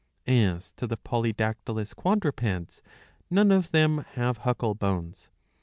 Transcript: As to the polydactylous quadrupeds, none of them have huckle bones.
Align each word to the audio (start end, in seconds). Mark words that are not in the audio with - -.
As 0.25 0.71
to 0.77 0.87
the 0.87 0.97
polydactylous 0.97 1.93
quadrupeds, 1.95 2.81
none 3.29 3.51
of 3.51 3.69
them 3.69 3.99
have 4.13 4.39
huckle 4.39 4.73
bones. 4.73 5.29